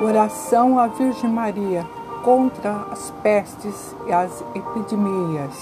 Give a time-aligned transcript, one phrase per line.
[0.00, 1.86] Oração à Virgem Maria
[2.24, 5.54] contra as pestes e as epidemias.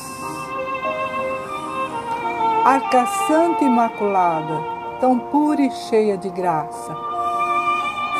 [2.65, 4.59] Arca Santa Imaculada,
[5.01, 6.97] tão pura e cheia de graça,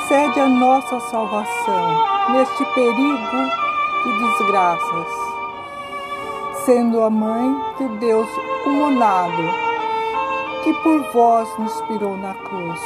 [0.07, 3.63] cede a nossa salvação neste perigo
[4.05, 5.09] de desgraças,
[6.67, 8.29] sendo a mãe de Deus
[8.67, 9.43] humanado,
[10.63, 12.81] que por vós nos inspirou na cruz.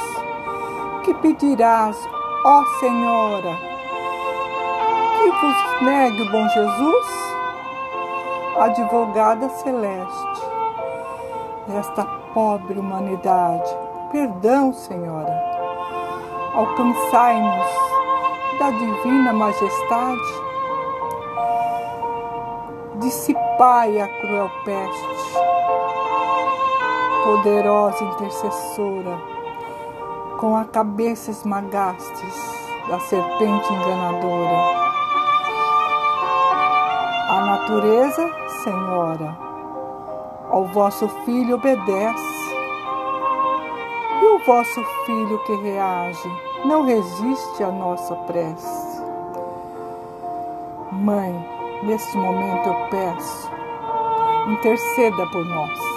[1.02, 1.96] Que pedirás,
[2.48, 3.58] ó Senhora,
[5.18, 7.06] que vos negue o bom Jesus?
[8.60, 10.42] Advogada celeste,
[11.66, 13.68] desta pobre humanidade,
[14.12, 15.34] perdão, Senhora,
[16.54, 17.66] alcançai-nos
[18.60, 20.20] da divina majestade,
[23.00, 25.34] dissipai a cruel peste,
[27.24, 29.35] poderosa intercessora,
[30.38, 32.34] com a cabeça esmagastes
[32.88, 34.86] da serpente enganadora.
[37.28, 38.30] A natureza,
[38.62, 39.36] Senhora,
[40.50, 42.36] ao vosso filho obedece,
[44.22, 46.30] e o vosso filho que reage
[46.64, 49.02] não resiste à nossa prece.
[50.92, 51.32] Mãe,
[51.82, 53.50] neste momento eu peço,
[54.48, 55.95] interceda por nós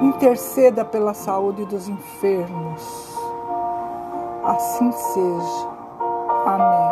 [0.00, 3.14] interceda pela saúde dos enfermos.
[4.44, 5.68] Assim seja.
[6.46, 6.89] Amém.